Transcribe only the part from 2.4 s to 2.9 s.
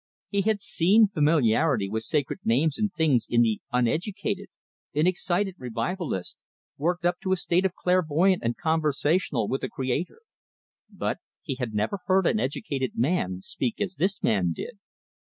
names